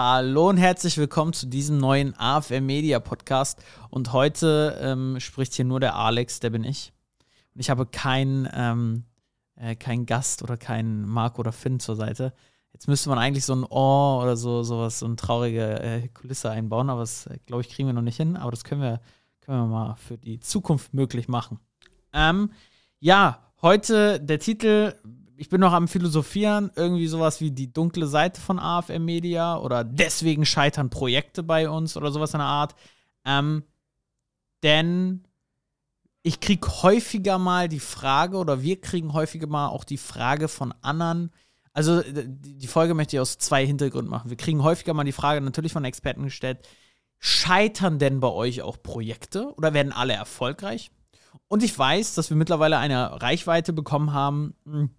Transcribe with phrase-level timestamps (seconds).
[0.00, 3.60] Hallo und herzlich willkommen zu diesem neuen AFM Media Podcast.
[3.90, 6.92] Und heute ähm, spricht hier nur der Alex, der bin ich.
[7.52, 9.06] Und ich habe keinen ähm,
[9.56, 12.32] äh, kein Gast oder keinen Marc oder Finn zur Seite.
[12.72, 16.48] Jetzt müsste man eigentlich so ein Ohr oder so sowas, so eine traurige äh, Kulisse
[16.48, 18.36] einbauen, aber das, äh, glaube ich, kriegen wir noch nicht hin.
[18.36, 19.00] Aber das können wir,
[19.40, 21.58] können wir mal für die Zukunft möglich machen.
[22.12, 22.52] Ähm,
[23.00, 24.94] ja, heute der Titel
[25.38, 29.84] ich bin noch am Philosophieren, irgendwie sowas wie die dunkle Seite von AFM Media oder
[29.84, 32.74] deswegen scheitern Projekte bei uns oder sowas in der Art.
[33.24, 33.62] Ähm,
[34.64, 35.24] denn
[36.22, 40.74] ich kriege häufiger mal die Frage oder wir kriegen häufiger mal auch die Frage von
[40.82, 41.30] anderen.
[41.72, 44.30] Also die Folge möchte ich aus zwei Hintergründen machen.
[44.30, 46.66] Wir kriegen häufiger mal die Frage natürlich von Experten gestellt,
[47.20, 50.90] scheitern denn bei euch auch Projekte oder werden alle erfolgreich?
[51.46, 54.90] Und ich weiß, dass wir mittlerweile eine Reichweite bekommen haben, hm,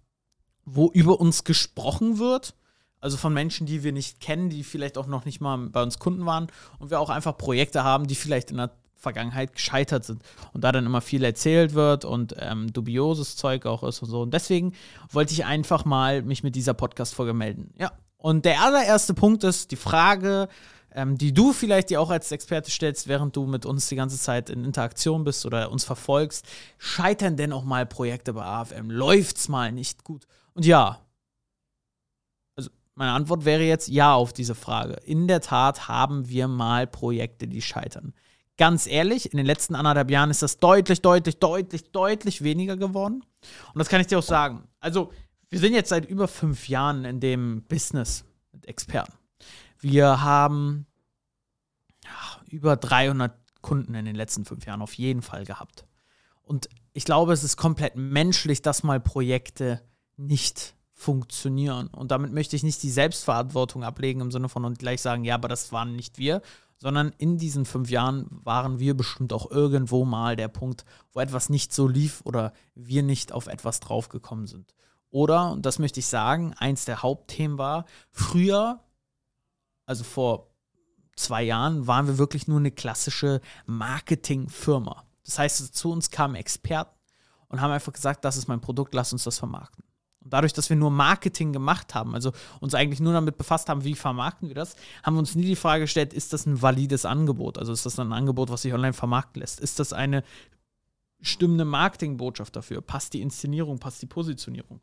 [0.64, 2.54] wo über uns gesprochen wird.
[3.00, 5.98] Also von Menschen, die wir nicht kennen, die vielleicht auch noch nicht mal bei uns
[5.98, 6.48] Kunden waren.
[6.78, 10.22] Und wir auch einfach Projekte haben, die vielleicht in der Vergangenheit gescheitert sind.
[10.52, 14.22] Und da dann immer viel erzählt wird und ähm, dubioses Zeug auch ist und so.
[14.22, 14.74] Und deswegen
[15.10, 17.72] wollte ich einfach mal mich mit dieser Podcast-Folge melden.
[17.78, 17.92] Ja.
[18.18, 20.48] Und der allererste Punkt ist die Frage,
[20.94, 24.18] ähm, die du vielleicht dir auch als Experte stellst, während du mit uns die ganze
[24.18, 26.46] Zeit in Interaktion bist oder uns verfolgst.
[26.78, 28.90] Scheitern denn auch mal Projekte bei AFM?
[28.90, 30.26] Läuft's mal nicht gut?
[30.54, 31.00] Und ja,
[32.56, 34.94] also meine Antwort wäre jetzt ja auf diese Frage.
[35.04, 38.12] In der Tat haben wir mal Projekte, die scheitern.
[38.56, 43.24] Ganz ehrlich, in den letzten anderthalb Jahren ist das deutlich, deutlich, deutlich, deutlich weniger geworden.
[43.72, 44.68] Und das kann ich dir auch sagen.
[44.80, 45.12] Also,
[45.48, 49.14] wir sind jetzt seit über fünf Jahren in dem Business mit Experten.
[49.80, 50.86] Wir haben
[52.48, 55.86] über 300 Kunden in den letzten fünf Jahren auf jeden Fall gehabt.
[56.42, 59.80] Und ich glaube, es ist komplett menschlich, dass mal Projekte
[60.16, 61.88] nicht funktionieren.
[61.88, 65.34] Und damit möchte ich nicht die Selbstverantwortung ablegen im Sinne von und gleich sagen, ja,
[65.34, 66.42] aber das waren nicht wir,
[66.76, 71.48] sondern in diesen fünf Jahren waren wir bestimmt auch irgendwo mal der Punkt, wo etwas
[71.48, 74.74] nicht so lief oder wir nicht auf etwas draufgekommen sind.
[75.10, 78.80] Oder, und das möchte ich sagen, eins der Hauptthemen war, früher,
[79.90, 80.54] also vor
[81.16, 85.04] zwei Jahren, waren wir wirklich nur eine klassische Marketingfirma.
[85.24, 86.96] Das heißt, zu uns kamen Experten
[87.48, 89.84] und haben einfach gesagt, das ist mein Produkt, lass uns das vermarkten.
[90.22, 92.30] Und dadurch, dass wir nur Marketing gemacht haben, also
[92.60, 95.56] uns eigentlich nur damit befasst haben, wie vermarkten wir das, haben wir uns nie die
[95.56, 97.58] Frage gestellt, ist das ein valides Angebot?
[97.58, 99.58] Also ist das ein Angebot, was sich online vermarkten lässt?
[99.58, 100.22] Ist das eine
[101.20, 102.80] stimmende Marketingbotschaft dafür?
[102.80, 104.80] Passt die Inszenierung, passt die Positionierung?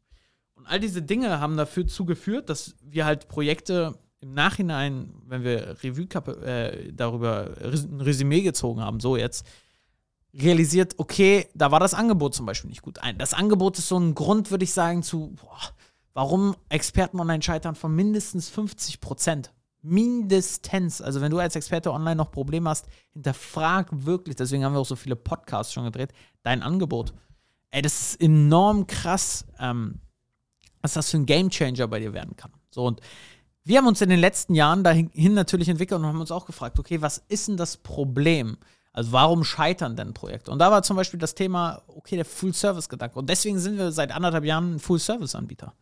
[0.56, 5.78] Und all diese Dinge haben dafür zugeführt, dass wir halt Projekte im Nachhinein, wenn wir
[5.84, 6.08] Revue
[6.44, 9.46] äh, darüber ein Resümee gezogen haben, so jetzt,
[10.34, 13.00] realisiert, okay, da war das Angebot zum Beispiel nicht gut.
[13.18, 15.60] Das Angebot ist so ein Grund, würde ich sagen, zu, boah,
[16.14, 19.54] warum Experten online scheitern von mindestens 50 Prozent.
[19.82, 21.02] Mindestens.
[21.02, 24.86] Also, wenn du als Experte online noch Probleme hast, hinterfrag wirklich, deswegen haben wir auch
[24.86, 26.12] so viele Podcasts schon gedreht,
[26.44, 27.14] dein Angebot.
[27.70, 30.02] Ey, das ist enorm krass, ähm,
[30.82, 32.52] was das für ein Gamechanger bei dir werden kann.
[32.72, 33.02] So, und
[33.68, 36.80] wir haben uns in den letzten Jahren dahin natürlich entwickelt und haben uns auch gefragt,
[36.80, 38.58] okay, was ist denn das Problem?
[38.94, 40.52] Also warum scheitern denn Projekte?
[40.52, 43.20] Und da war zum Beispiel das Thema, okay, der Full-Service-Gedanke.
[43.20, 45.74] Und deswegen sind wir seit anderthalb Jahren ein Full-Service-Anbieter.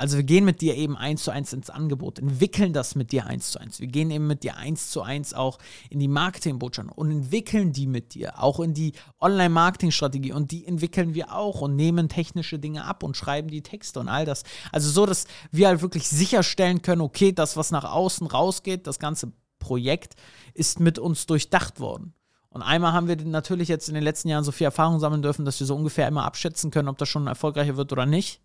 [0.00, 3.26] Also wir gehen mit dir eben eins zu eins ins Angebot, entwickeln das mit dir
[3.26, 3.80] eins zu eins.
[3.80, 5.58] Wir gehen eben mit dir eins zu eins auch
[5.90, 11.12] in die Marketingbotschaft und entwickeln die mit dir, auch in die Online-Marketing-Strategie und die entwickeln
[11.12, 14.44] wir auch und nehmen technische Dinge ab und schreiben die Texte und all das.
[14.72, 19.00] Also so, dass wir halt wirklich sicherstellen können, okay, das, was nach außen rausgeht, das
[19.00, 20.14] ganze Projekt
[20.54, 22.14] ist mit uns durchdacht worden.
[22.48, 25.44] Und einmal haben wir natürlich jetzt in den letzten Jahren so viel Erfahrung sammeln dürfen,
[25.44, 28.40] dass wir so ungefähr immer abschätzen können, ob das schon erfolgreicher wird oder nicht.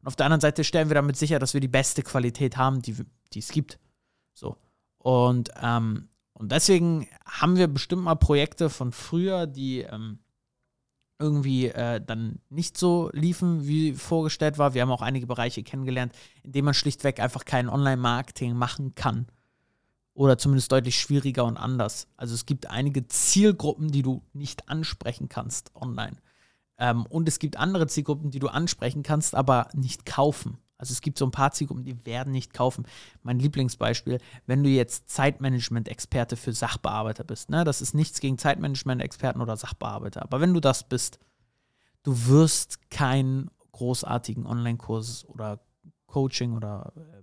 [0.00, 2.82] Und auf der anderen Seite stellen wir damit sicher, dass wir die beste Qualität haben,
[2.82, 2.96] die,
[3.32, 3.78] die es gibt.
[4.34, 4.56] So.
[4.98, 10.18] Und, ähm, und deswegen haben wir bestimmt mal Projekte von früher, die ähm,
[11.18, 14.72] irgendwie äh, dann nicht so liefen, wie vorgestellt war.
[14.72, 19.26] Wir haben auch einige Bereiche kennengelernt, in denen man schlichtweg einfach kein Online-Marketing machen kann
[20.14, 22.08] oder zumindest deutlich schwieriger und anders.
[22.16, 26.16] Also es gibt einige Zielgruppen, die du nicht ansprechen kannst online.
[26.80, 30.58] Ähm, und es gibt andere Zielgruppen, die du ansprechen kannst, aber nicht kaufen.
[30.78, 32.86] Also es gibt so ein paar Zielgruppen, die werden nicht kaufen.
[33.22, 37.64] Mein Lieblingsbeispiel, wenn du jetzt Zeitmanagement-Experte für Sachbearbeiter bist, ne?
[37.64, 41.18] das ist nichts gegen Zeitmanagement-Experten oder Sachbearbeiter, aber wenn du das bist,
[42.02, 45.60] du wirst keinen großartigen Online-Kurs oder
[46.06, 47.19] Coaching oder ähm,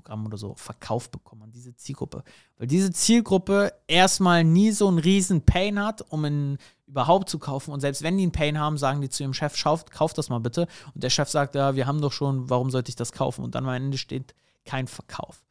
[0.00, 2.24] Programm oder so verkauft bekommen an diese Zielgruppe.
[2.56, 7.72] Weil diese Zielgruppe erstmal nie so einen riesen Pain hat, um ihn überhaupt zu kaufen.
[7.72, 10.30] Und selbst wenn die einen Pain haben, sagen die zu ihrem Chef, schauf, kauf das
[10.30, 10.66] mal bitte.
[10.94, 13.44] Und der Chef sagt, ja, wir haben doch schon, warum sollte ich das kaufen?
[13.44, 15.42] Und dann am Ende steht kein Verkauf.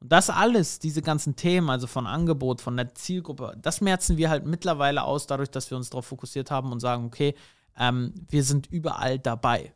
[0.00, 4.30] Und das alles, diese ganzen Themen, also von Angebot, von der Zielgruppe, das merzen wir
[4.30, 7.34] halt mittlerweile aus, dadurch, dass wir uns darauf fokussiert haben und sagen, okay,
[7.76, 9.72] ähm, wir sind überall dabei.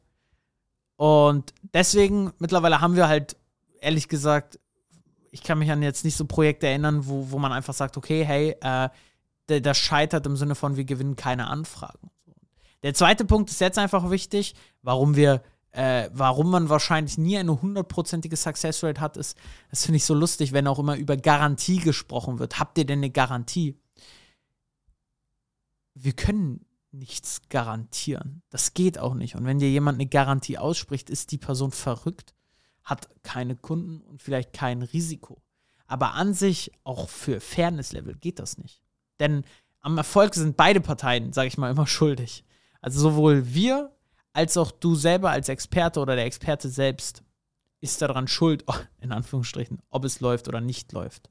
[0.97, 3.37] Und deswegen, mittlerweile haben wir halt,
[3.83, 4.59] ehrlich gesagt,
[5.31, 8.25] ich kann mich an jetzt nicht so Projekte erinnern, wo, wo man einfach sagt, okay,
[8.25, 8.89] hey, äh,
[9.47, 12.11] das scheitert im Sinne von, wir gewinnen keine Anfragen.
[12.83, 15.43] Der zweite Punkt ist jetzt einfach wichtig, warum wir,
[15.73, 19.37] äh, warum man wahrscheinlich nie eine hundertprozentige Success Rate hat, ist,
[19.71, 22.59] das finde ich so lustig, wenn auch immer über Garantie gesprochen wird.
[22.59, 23.79] Habt ihr denn eine Garantie?
[25.95, 28.43] Wir können nichts garantieren.
[28.51, 29.35] Das geht auch nicht.
[29.35, 32.35] Und wenn dir jemand eine Garantie ausspricht, ist die Person verrückt,
[32.85, 35.43] hat keine Kunden und vielleicht kein Risiko.
[35.87, 38.83] Aber an sich, auch für Fairness-Level, geht das nicht.
[39.21, 39.45] Denn
[39.81, 42.45] am Erfolg sind beide Parteien, sage ich mal, immer schuldig.
[42.81, 43.95] Also sowohl wir
[44.33, 47.23] als auch du selber als Experte oder der Experte selbst
[47.81, 48.65] ist daran schuld,
[49.01, 51.31] in Anführungsstrichen, ob es läuft oder nicht läuft.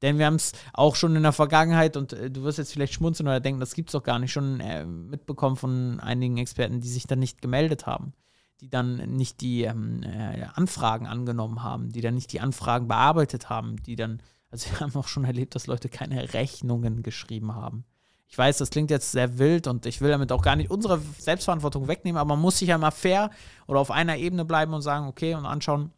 [0.00, 2.94] Denn wir haben es auch schon in der Vergangenheit, und äh, du wirst jetzt vielleicht
[2.94, 6.80] schmunzeln oder denken, das gibt es doch gar nicht, schon äh, mitbekommen von einigen Experten,
[6.80, 8.12] die sich dann nicht gemeldet haben,
[8.60, 13.48] die dann nicht die ähm, äh, Anfragen angenommen haben, die dann nicht die Anfragen bearbeitet
[13.48, 17.84] haben, die dann, also wir haben auch schon erlebt, dass Leute keine Rechnungen geschrieben haben.
[18.30, 21.00] Ich weiß, das klingt jetzt sehr wild und ich will damit auch gar nicht unsere
[21.18, 23.30] Selbstverantwortung wegnehmen, aber man muss sich ja mal fair
[23.66, 25.92] oder auf einer Ebene bleiben und sagen, okay, und anschauen,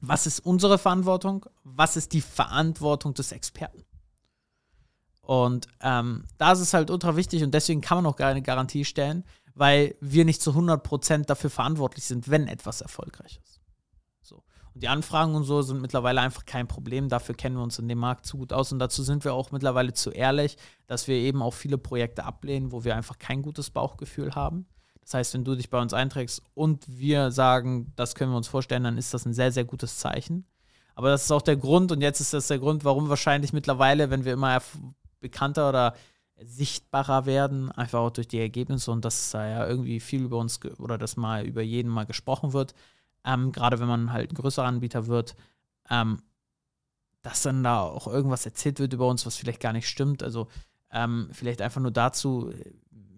[0.00, 3.84] was ist unsere Verantwortung, was ist die Verantwortung des Experten.
[5.20, 9.24] Und ähm, das ist halt ultra wichtig und deswegen kann man auch keine Garantie stellen,
[9.54, 13.60] weil wir nicht zu 100% dafür verantwortlich sind, wenn etwas erfolgreich ist.
[14.22, 14.42] So.
[14.74, 17.08] Und die Anfragen und so sind mittlerweile einfach kein Problem.
[17.08, 19.52] Dafür kennen wir uns in dem Markt zu gut aus und dazu sind wir auch
[19.52, 20.56] mittlerweile zu ehrlich,
[20.86, 24.66] dass wir eben auch viele Projekte ablehnen, wo wir einfach kein gutes Bauchgefühl haben.
[25.02, 28.48] Das heißt, wenn du dich bei uns einträgst und wir sagen, das können wir uns
[28.48, 30.46] vorstellen, dann ist das ein sehr, sehr gutes Zeichen.
[30.94, 34.10] Aber das ist auch der Grund, und jetzt ist das der Grund, warum wahrscheinlich mittlerweile,
[34.10, 34.62] wenn wir immer
[35.20, 35.94] bekannter oder
[36.36, 40.60] sichtbarer werden, einfach auch durch die Ergebnisse und dass da ja irgendwie viel über uns
[40.78, 42.74] oder dass mal über jeden mal gesprochen wird,
[43.24, 45.36] ähm, gerade wenn man halt ein größerer Anbieter wird,
[45.90, 46.22] ähm,
[47.22, 50.22] dass dann da auch irgendwas erzählt wird über uns, was vielleicht gar nicht stimmt.
[50.22, 50.48] Also
[50.90, 52.52] ähm, vielleicht einfach nur dazu,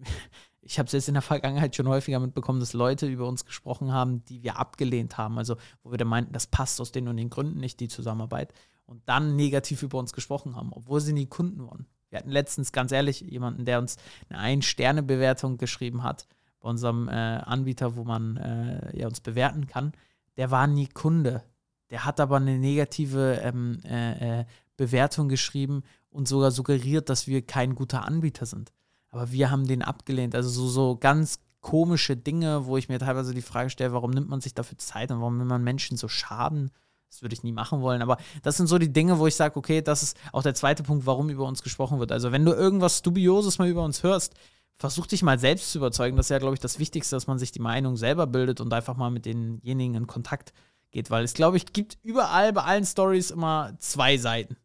[0.61, 3.91] ich habe es jetzt in der Vergangenheit schon häufiger mitbekommen, dass Leute über uns gesprochen
[3.91, 5.37] haben, die wir abgelehnt haben.
[5.37, 8.53] Also, wo wir dann meinten, das passt aus den und den Gründen nicht, die Zusammenarbeit.
[8.85, 11.85] Und dann negativ über uns gesprochen haben, obwohl sie nie Kunden waren.
[12.09, 13.97] Wir hatten letztens, ganz ehrlich, jemanden, der uns
[14.29, 16.27] eine Ein-Sterne-Bewertung geschrieben hat
[16.59, 19.91] bei unserem äh, Anbieter, wo man äh, ja, uns bewerten kann.
[20.37, 21.43] Der war nie Kunde.
[21.89, 24.45] Der hat aber eine negative ähm, äh, äh
[24.77, 28.71] Bewertung geschrieben und sogar suggeriert, dass wir kein guter Anbieter sind.
[29.09, 30.35] Aber wir haben den abgelehnt.
[30.35, 34.29] Also so, so ganz komische Dinge, wo ich mir teilweise die Frage stelle, warum nimmt
[34.29, 36.71] man sich dafür Zeit und warum will man Menschen so schaden?
[37.09, 38.01] Das würde ich nie machen wollen.
[38.01, 40.83] Aber das sind so die Dinge, wo ich sage, okay, das ist auch der zweite
[40.83, 42.11] Punkt, warum über uns gesprochen wird.
[42.11, 44.33] Also wenn du irgendwas Dubioses mal über uns hörst,
[44.75, 46.17] versuch dich mal selbst zu überzeugen.
[46.17, 48.73] Das ist ja, glaube ich, das Wichtigste, dass man sich die Meinung selber bildet und
[48.73, 50.53] einfach mal mit denjenigen in Kontakt
[50.91, 51.09] geht.
[51.09, 54.57] Weil es, glaube ich, gibt überall bei allen Stories immer zwei Seiten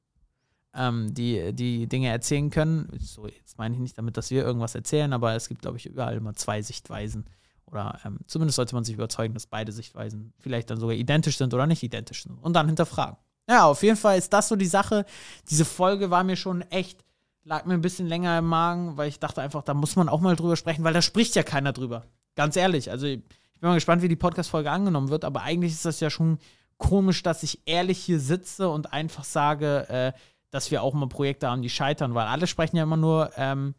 [0.74, 2.88] ähm, die die Dinge erzählen können.
[2.98, 5.86] So, jetzt meine ich nicht damit, dass wir irgendwas erzählen, aber es gibt, glaube ich,
[5.86, 7.26] überall immer zwei Sichtweisen.
[7.72, 11.54] Oder ähm, zumindest sollte man sich überzeugen, dass beide Sichtweisen vielleicht dann sogar identisch sind
[11.54, 12.38] oder nicht identisch sind.
[12.38, 13.16] Und dann hinterfragen.
[13.48, 15.04] Ja, auf jeden Fall ist das so die Sache.
[15.48, 17.04] Diese Folge war mir schon echt,
[17.44, 20.20] lag mir ein bisschen länger im Magen, weil ich dachte einfach, da muss man auch
[20.20, 22.04] mal drüber sprechen, weil da spricht ja keiner drüber.
[22.36, 22.90] Ganz ehrlich.
[22.90, 23.22] Also ich
[23.60, 26.38] bin mal gespannt, wie die Podcast-Folge angenommen wird, aber eigentlich ist das ja schon
[26.76, 30.12] komisch, dass ich ehrlich hier sitze und einfach sage, äh,
[30.50, 33.74] dass wir auch mal Projekte haben, die scheitern, weil alle sprechen ja immer nur, ähm,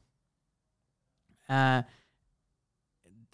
[1.47, 1.83] äh,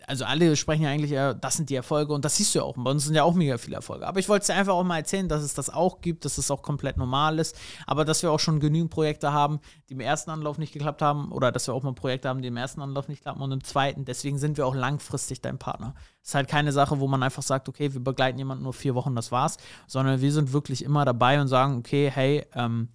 [0.09, 2.65] also alle sprechen ja eigentlich, äh, das sind die Erfolge und das siehst du ja
[2.65, 2.75] auch.
[2.75, 4.07] Bei uns sind ja auch mega viele Erfolge.
[4.07, 6.39] Aber ich wollte es dir einfach auch mal erzählen, dass es das auch gibt, dass
[6.39, 9.99] es auch komplett normal ist, aber dass wir auch schon genügend Projekte haben, die im
[9.99, 12.81] ersten Anlauf nicht geklappt haben oder dass wir auch mal Projekte haben, die im ersten
[12.81, 14.03] Anlauf nicht klappen und im zweiten.
[14.03, 15.93] Deswegen sind wir auch langfristig dein Partner.
[16.23, 18.95] Es ist halt keine Sache, wo man einfach sagt, okay, wir begleiten jemanden nur vier
[18.95, 22.89] Wochen, das war's, sondern wir sind wirklich immer dabei und sagen, okay, hey, ähm,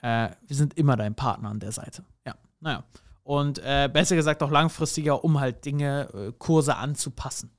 [0.00, 2.02] äh, wir sind immer dein Partner an der Seite.
[2.26, 2.82] Ja, naja.
[3.24, 7.50] Und äh, besser gesagt auch langfristiger, um halt Dinge, äh, Kurse anzupassen.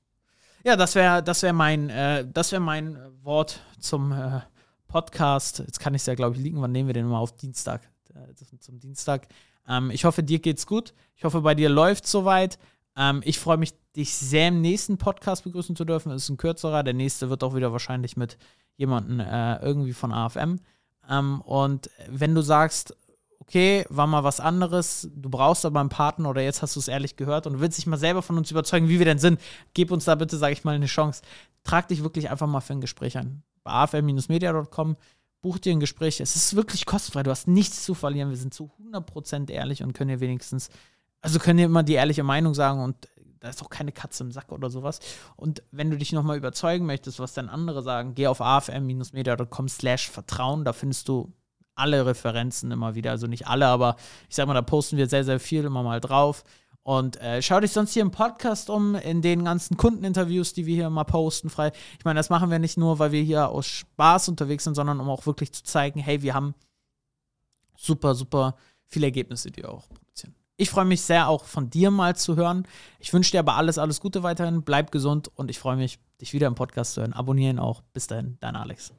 [0.66, 4.42] Ja, das wäre das wär mein, äh, wär mein Wort zum äh,
[4.88, 5.60] Podcast.
[5.60, 6.62] Jetzt kann ich es ja, glaube ich, liegen.
[6.62, 7.82] Wann nehmen wir den mal auf Dienstag?
[8.14, 9.28] Äh, zum Dienstag.
[9.68, 10.94] Ähm, ich hoffe, dir geht's gut.
[11.16, 12.60] Ich hoffe, bei dir läuft soweit.
[12.96, 16.12] Ähm, ich freue mich, dich sehr im nächsten Podcast begrüßen zu dürfen.
[16.12, 16.84] Es ist ein kürzerer.
[16.84, 18.38] Der nächste wird auch wieder wahrscheinlich mit
[18.76, 20.60] jemandem äh, irgendwie von AFM.
[21.10, 22.96] Ähm, und wenn du sagst,
[23.44, 26.88] okay, war mal was anderes, du brauchst aber einen Partner oder jetzt hast du es
[26.88, 29.40] ehrlich gehört und willst dich mal selber von uns überzeugen, wie wir denn sind,
[29.74, 31.22] gib uns da bitte, sage ich mal, eine Chance.
[31.64, 33.44] Trag dich wirklich einfach mal für ein Gespräch an.
[33.64, 34.98] Bei afm-media.com
[35.42, 36.22] buch dir ein Gespräch.
[36.22, 37.24] Es ist wirklich kostenfrei.
[37.24, 38.30] Du hast nichts zu verlieren.
[38.30, 40.70] Wir sind zu 100% ehrlich und können dir wenigstens,
[41.22, 43.10] also können dir immer die ehrliche Meinung sagen und
[43.42, 45.00] da ist auch keine Katze im Sack oder sowas.
[45.36, 50.10] Und wenn du dich nochmal überzeugen möchtest, was dann andere sagen, geh auf afm-media.com slash
[50.10, 50.64] Vertrauen.
[50.64, 51.34] Da findest du
[51.76, 53.12] alle Referenzen immer wieder.
[53.12, 53.96] Also nicht alle, aber
[54.30, 56.44] ich sag mal, da posten wir sehr, sehr viel immer mal drauf.
[56.84, 60.76] Und äh, schau dich sonst hier im Podcast um, in den ganzen Kundeninterviews, die wir
[60.76, 61.72] hier immer posten, frei.
[61.98, 65.00] Ich meine, das machen wir nicht nur, weil wir hier aus Spaß unterwegs sind, sondern
[65.00, 66.56] um auch wirklich zu zeigen, hey, wir haben
[67.78, 70.36] super, super viele Ergebnisse, die wir auch produzieren.
[70.58, 72.68] Ich freue mich sehr, auch von dir mal zu hören.
[73.00, 74.62] Ich wünsche dir aber alles, alles Gute weiterhin.
[74.62, 77.14] Bleib gesund und ich freue mich, dich wieder im Podcast zu hören.
[77.14, 77.82] Abonnieren auch.
[77.94, 78.94] Bis dahin, dein Alex.